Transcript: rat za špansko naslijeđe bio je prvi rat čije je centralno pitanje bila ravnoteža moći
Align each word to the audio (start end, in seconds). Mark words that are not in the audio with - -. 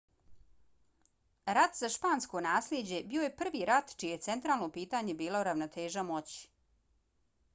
rat 1.57 1.75
za 1.79 1.89
špansko 1.95 2.41
naslijeđe 2.45 3.01
bio 3.11 3.21
je 3.25 3.35
prvi 3.41 3.61
rat 3.71 3.93
čije 4.03 4.15
je 4.17 4.23
centralno 4.29 4.69
pitanje 4.79 5.15
bila 5.23 5.43
ravnoteža 5.49 6.07
moći 6.11 6.43